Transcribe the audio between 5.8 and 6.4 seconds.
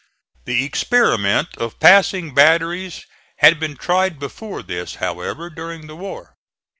the war.